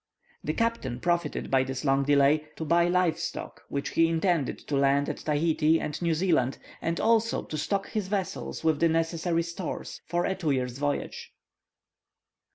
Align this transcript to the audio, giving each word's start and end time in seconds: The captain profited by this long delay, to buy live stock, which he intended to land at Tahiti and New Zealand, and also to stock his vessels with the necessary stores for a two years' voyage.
The 0.43 0.53
captain 0.53 0.99
profited 0.99 1.51
by 1.51 1.63
this 1.63 1.85
long 1.85 2.05
delay, 2.05 2.45
to 2.55 2.65
buy 2.65 2.87
live 2.87 3.19
stock, 3.19 3.61
which 3.69 3.89
he 3.89 4.07
intended 4.07 4.57
to 4.61 4.75
land 4.75 5.07
at 5.09 5.17
Tahiti 5.17 5.79
and 5.79 6.01
New 6.01 6.15
Zealand, 6.15 6.57
and 6.81 6.99
also 6.99 7.43
to 7.43 7.55
stock 7.55 7.87
his 7.89 8.07
vessels 8.07 8.63
with 8.63 8.79
the 8.79 8.89
necessary 8.89 9.43
stores 9.43 10.01
for 10.07 10.25
a 10.25 10.33
two 10.33 10.49
years' 10.49 10.79
voyage. 10.79 11.31